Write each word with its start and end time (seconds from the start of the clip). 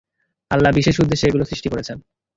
আল্লাহ 0.51 0.71
বিশেষ 0.71 0.95
উদ্দেশ্যে 0.99 1.27
এগুলো 1.27 1.43
সৃষ্টি 1.45 1.67
করেছেন। 1.69 1.97